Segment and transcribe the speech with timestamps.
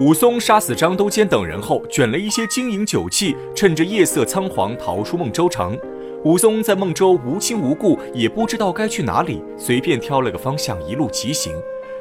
[0.00, 5.76] 武松杀死张都监等人后，卷了一些金银酒器，趁着夜色仓皇逃出孟州城。
[6.22, 11.52] 武松在孟州无亲无故，也不知道该去哪里，随便挑了个方向，一路疾行。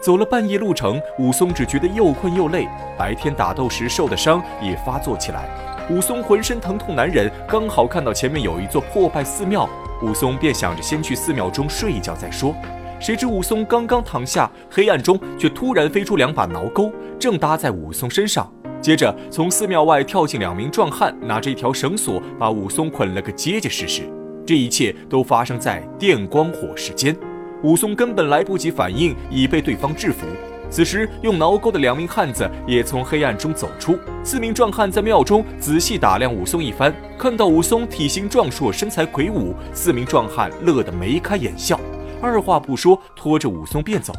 [0.00, 2.66] 走了半夜路程，武松只觉得又困又累，
[2.98, 5.48] 白天打斗时受的伤也发作起来。
[5.88, 9.70] 武松浑身疼痛难忍，刚好看到前面有一座破败寺庙，
[10.02, 12.52] 武松便想着先去寺庙中睡一觉再说。
[13.00, 18.50] 谁知武松刚刚躺下，黑暗中却突然飞出两把挠钩，正搭在武松身上。
[18.80, 24.02] 接着从寺庙外跳进两名壮汉，拿着一条绳索把武松捆了个结结实实。
[24.46, 27.16] 这一切都发生在电光火石间，
[27.62, 30.26] 武松根本来不及反应，已被对方制服。
[30.70, 41.78] 此时用挠钩的两名汉子也从黑暗中走出，四名壮汉在庙中仔细打量武松一番，看到武松体型壮硕，身材魁梧，四名壮汉乐得眉开眼笑。
[42.24, 44.12] 二话不说，拖着武松便走。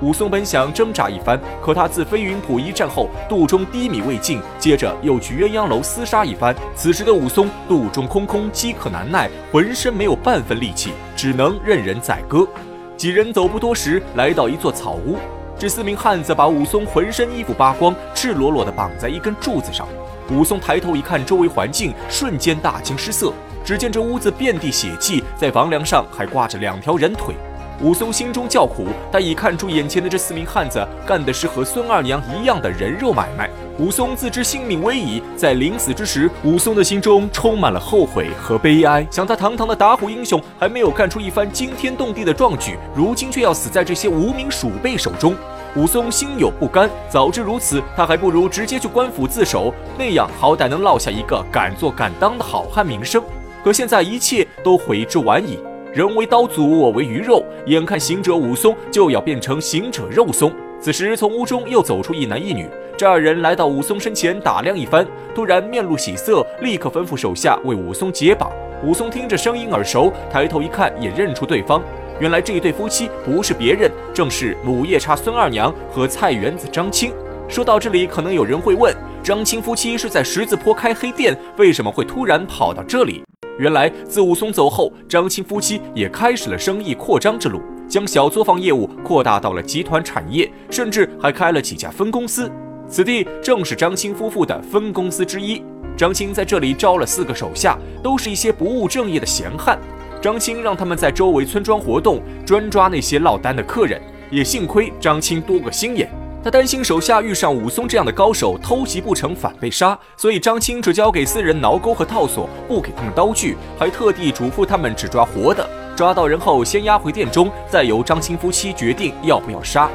[0.00, 6.56] 武松本想挣扎一番，可他自飞云浦一战后，肚中低米未进，接着又去鸳鸯楼厮杀一番。
[6.74, 12.48] 此时的武松肚中空空，饥渴难耐，浑身没有半分力气，只能任人宰割。
[12.96, 15.18] 几人走不多时，来到一座草屋，
[15.58, 19.86] 这四名汉子把武松浑身衣服扒光，赤裸裸地绑在一根柱子上。
[20.30, 23.34] 武松抬头一看，周围环境，瞬间大惊失色。
[23.62, 27.34] 只见这屋子遍地血迹，在房梁上还挂着两条人腿。
[27.82, 33.48] 武松心中叫苦，但已看出眼前的这四名汉子干的是和孙二娘一样的人肉买卖。
[33.78, 39.06] 武松自知性命危矣，在临死之时，武松的心中充满了后悔和悲哀。
[39.10, 45.34] 想他堂堂的打虎英雄，还没有干出一番惊天动地的壮举，如今却要死在这些无名鼠辈手中。
[45.74, 53.22] 武松心有不甘，早知如此，他还不如直接去官府自首，那样好歹能落下一个敢做敢当的好汉名声。
[53.64, 55.58] 可现在一切都悔之晚矣。
[55.92, 57.44] 人为刀俎，我为鱼肉。
[57.66, 62.68] 眼看行者武松就要变成行者肉松，此时从屋中又走出一男一女。
[62.96, 68.52] 这二人来到武松身前打量一番，突然面露喜色，立刻吩咐手下为武松解绑。
[68.84, 71.82] 武松听着声音耳熟，抬头一看也认出对方。
[72.20, 77.12] 原来这一对夫妻不是别人，正是母夜叉孙二娘和菜园子张青。
[77.48, 78.94] 说到这里，可能有人会问：
[79.24, 83.24] 张青夫妻是在十字坡开黑店，为什么会突然跑到这里？
[83.58, 92.50] 原来自武松走后，张青夫妻也开始了生意扩张之路，将小作坊业务扩大到了集团产业，甚至还开了几家分公司。
[92.88, 95.62] 此地正是张青夫妇的分公司之一。
[95.96, 99.78] 张青在这里招了四个手下，都是一些不务正业的闲汉。
[100.22, 104.00] 张青让他们在周围村庄活动，专抓那些落单的客人。
[104.30, 106.08] 也幸亏张青多个心眼。
[106.42, 115.68] 他担心手下遇上武松这样的高手，偷袭不成反被杀，所以张青只交给四人挠钩和套索，不给他们刀具，还特地嘱咐他们只抓活的。
[115.94, 119.90] 抓到人后，先押回店中，再由张青夫妻决定要不要杀。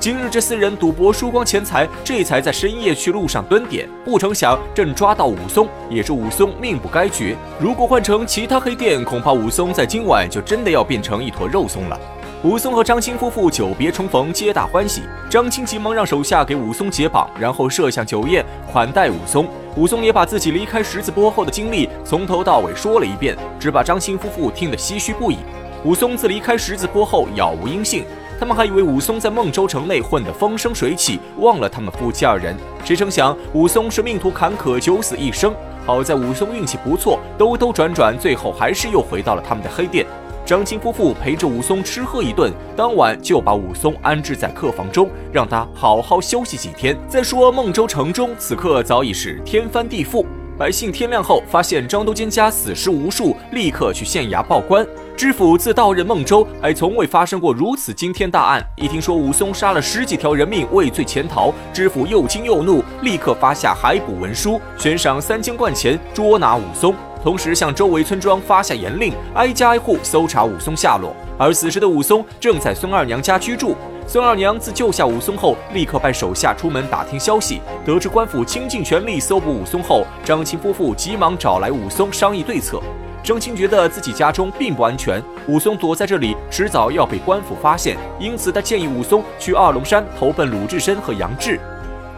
[0.00, 7.36] 今日这四人赌博输光钱财，这才在深夜去路上蹲点，不成想正抓到武松，也是武松命不该绝。
[7.60, 11.98] 如果换成其他黑店，恐怕武松在今晚就真的要变成一坨肉松了。
[12.44, 15.00] 武松和张青夫妇久别重逢，皆大欢喜。
[15.30, 19.48] 张青急忙让手下给武松解绑，然后设下酒宴款待武松。
[19.76, 25.38] 武松也把自己离开十字坡后的经历从头到尾说了一遍，只把张青夫妇听得唏嘘不已。
[25.86, 28.04] 武松自离开十字坡后杳无音信，
[28.38, 32.54] 他们还以为武松在孟州城内混得风生水起，忘了他们夫妻二人。
[32.84, 35.54] 谁成想武松是命途坎坷，九死一生。
[35.86, 40.04] 好在武松运气不错，兜兜转转，最后还是又回到了他们的黑店。
[40.46, 46.94] 张青夫妇陪着武松吃喝一顿，当晚就把武松安置在客房中，让他好好休息几天。
[47.08, 50.22] 再说孟州城中，此刻早已是天翻地覆，
[50.58, 54.86] 百姓天亮后发现张都监家死尸无数，立刻去县衙报官。
[55.16, 58.62] 知府自到任孟州，还从未发生过如此惊天大案。
[58.76, 66.94] 一听说武松杀了十几条人命，畏罪潜逃，知府又惊又怒，立刻发下海捕文书，悬赏三千贯钱捉拿武松。
[67.24, 71.16] 同时向周围村庄发下严令，挨家挨户搜查武松下落。
[71.38, 73.74] 而此时的武松正在孙二娘家居住。
[74.06, 77.62] 孙二娘自救下武松后，立刻派手下出门打听消息。
[77.82, 82.78] 得知官府倾尽全力搜捕武松后，张青夫妇急忙找来武松商议对策。
[83.22, 91.58] 张青觉得自己家中并不安全，武松躲在这里，迟早要被官府发现，因此他建议武松去二龙山投奔鲁智深和杨志。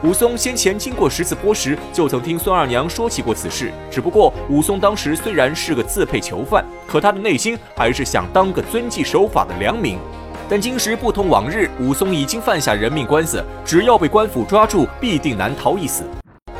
[0.02, 3.72] 武松先前经过十字坡时，就曾听孙二娘说起过此事。
[3.90, 9.98] 只不过武松当时虽然是个自配囚犯，可他的内心还是想当个遵纪守法的良民。
[10.50, 16.04] 但今时不同往日，武松已经犯下人命官司，只要被官府抓住，必定难逃一死。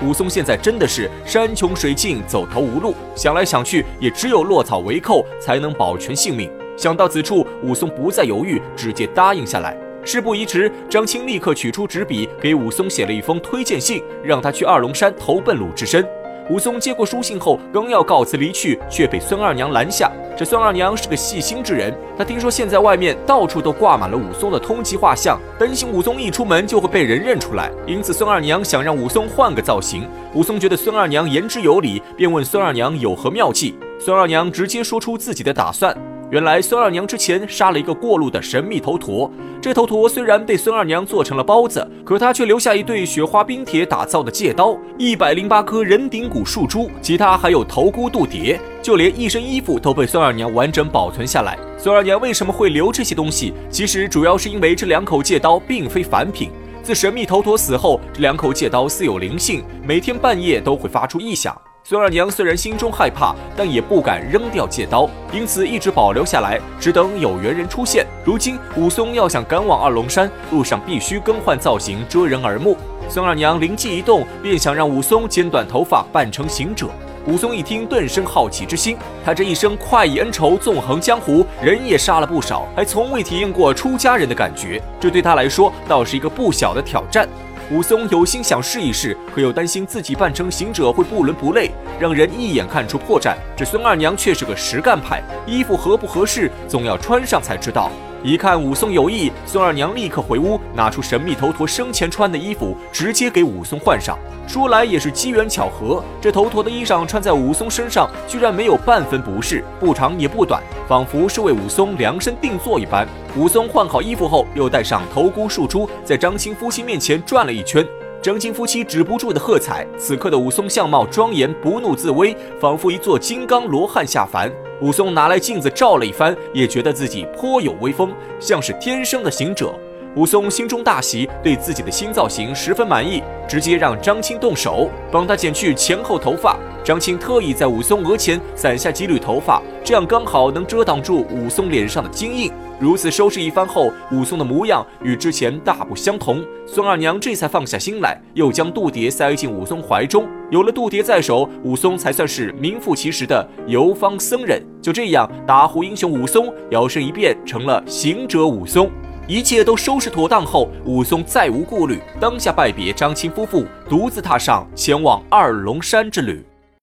[0.03, 6.51] 武松现在真的是山穷水尽，走投无路，想来想去，也只有落草为寇，才能保全性命。
[6.77, 9.77] 想到此处，武松不再犹豫，直接答应下来。
[10.07, 16.07] 事不宜迟，张青立刻取出纸笔，给武松写了一封推荐信，让他去二龙山投奔鲁智深。
[16.49, 20.09] 武松接过书信后，刚要告辞离去，却被孙二娘拦下。
[20.37, 30.09] 这孙二娘是个细心之人，她听说现在外面到处都挂满了武松的通缉画像，担心武松一出门就会被人认出来，因此孙二娘想让武松换个造型。
[30.35, 33.77] 武松觉得孙二娘言之有理，便问孙二娘有何妙计。
[33.99, 35.97] 孙二娘直接说出自己的打算。
[36.29, 39.31] 原来孙二娘之前杀了一个过路的神秘头陀，
[39.63, 51.57] 这头陀虽然被孙二娘做成了包子，可他却留下一对雪花冰铁打造的戒刀，一百零八颗人顶骨树珠，其他还有头箍肚蝶，就连一身衣服都被孙二娘完整保存下来。
[51.79, 53.55] 孙二娘为什么会留这些东西？
[53.71, 56.51] 其实主要是因为这两口戒刀并非凡品。
[56.83, 61.57] 自神秘头陀死后，这两口戒刀似有灵性，每天半夜都会发出异响。
[61.89, 68.05] 孙二娘虽然心中害怕，但也不敢扔掉戒刀，因此一直保留下来，只等有缘人出现。
[68.25, 72.77] 如今武松要想赶往二龙山，路上必须更换造型，遮人耳目。
[73.09, 76.89] 孙二娘灵机一动，便想让武松剪短头发，扮成行者。
[77.29, 78.97] 武松一听，顿生好奇之心。
[79.25, 87.29] 他这一生快意恩仇，纵横江湖，人也杀了不少，还从未体验过出家人的感觉，这对他来说倒是一个不小的挑战。
[87.69, 93.35] 武松有心想试一试，可又担心自己扮成行者会不伦不类，让人一眼看出破绽。
[93.57, 97.91] 这孙二娘却是个实干派，衣服合不合适，总要穿上才知道。
[98.27, 104.19] 一看武松有意，孙二娘立刻回屋，拿出神秘头陀生前穿的衣服，直接给武松换上。
[104.49, 113.07] 说来也是机缘巧合，这头陀的衣裳穿在武松身上，居然没有半分不适，不长也不短，仿佛是为武松量身定做一般。
[113.37, 117.87] 武松换好衣服后，又戴上头箍束珠，在张青夫妻面前转了一圈。
[118.27, 119.87] 张青夫妻止不住的喝彩。
[119.97, 124.51] 此刻的武松相貌庄严，不怒自威，仿佛一座金刚罗汉下凡。
[124.81, 129.73] 武松拿来镜子照了一番，也觉得自己颇有威风，像是天生的行者。
[130.17, 136.59] 武松心中大喜，对自己的新造型十分满意，直接让张青动手帮他剪去前后头发。
[136.83, 142.51] 张青特意在武松额前散下几缕头发，这样刚好能遮挡住武松脸上的金印。
[142.79, 146.45] 如此收拾一番后，武松的模样与之前大不相同。
[146.67, 150.29] 孙二娘这才放下心来，又将杜蝶塞进武松怀中。
[150.51, 154.63] 有了杜蝶在手，武松才算是名副其实的游方僧人。
[154.83, 158.91] 就这样，打虎英雄武松摇身一变成了行者武松。
[159.27, 166.45] 一切都收拾妥当后，武松再无顾虑，当下拜别张青夫妇，独自踏上前往二龙山之旅。